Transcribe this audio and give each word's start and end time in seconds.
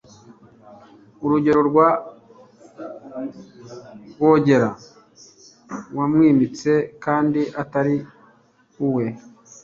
urugero 1.23 1.61
rwa 1.69 1.89
rwogera 4.11 4.69
wamwimitse 5.97 6.71
kandi 7.03 7.41
atari 7.61 7.95
uwe 8.87 9.05